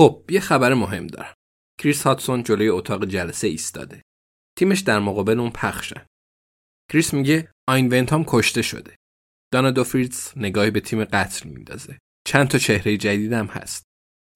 [0.00, 1.34] خب یه خبر مهم دارم.
[1.78, 4.02] کریس هاتسون جلوی اتاق جلسه ایستاده.
[4.58, 6.06] تیمش در مقابل اون پخشن.
[6.92, 8.96] کریس میگه آینونتام کشته شده.
[9.52, 11.98] دانا دوفریتز نگاهی به تیم قتل میندازه.
[12.26, 13.84] چند تا چهره جدیدم هست.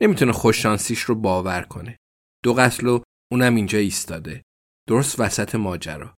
[0.01, 1.97] نمی‌تونه خوششانسیش رو باور کنه.
[2.43, 4.43] دو قتل و اونم اینجا ایستاده.
[4.89, 6.15] درست وسط ماجرا.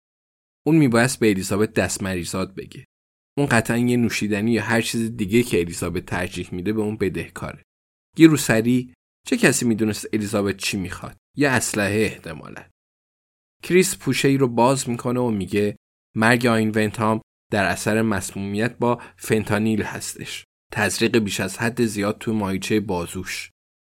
[0.66, 2.84] اون میبایست به الیزابت دست مریضات بگه.
[3.38, 7.62] اون قطعا یه نوشیدنی یا هر چیز دیگه که الیزابت ترجیح میده به اون بدهکاره.
[8.18, 8.95] یه روسری
[9.26, 12.64] چه کسی می‌دونست الیزابت چی می‌خواد؟ یه اسلحه احتمالا.
[13.62, 15.76] کریس پوشه ای رو باز می‌کنه و میگه
[16.16, 17.20] مرگ آین ونتام
[17.52, 20.44] در اثر مسمومیت با فنتانیل هستش.
[20.72, 23.50] تزریق بیش از حد زیاد تو مایچه بازوش.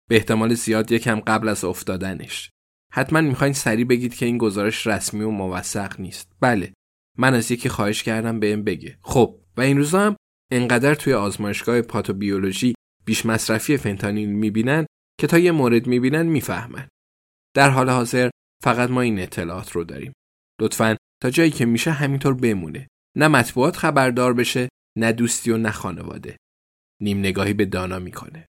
[0.09, 2.49] به احتمال زیاد یکم قبل از افتادنش.
[2.91, 6.31] حتما می‌خواین سریع بگید که این گزارش رسمی و موثق نیست.
[6.39, 6.73] بله.
[7.17, 8.97] من از یکی خواهش کردم بهم بگه.
[9.01, 10.15] خب و این روزا هم
[10.51, 12.73] انقدر توی آزمایشگاه پاتوبیولوژی
[13.05, 14.85] بیش مصرفی فنتانیل می‌بینن
[15.19, 16.87] که تا یه مورد می‌بینن می‌فهمن.
[17.55, 18.29] در حال حاضر
[18.63, 20.13] فقط ما این اطلاعات رو داریم.
[20.61, 22.87] لطفا تا جایی که میشه همینطور بمونه.
[23.17, 26.37] نه مطبوعات خبردار بشه، نه دوستی و نه خانواده.
[27.01, 28.45] نیم نگاهی به دانا می‌کنه.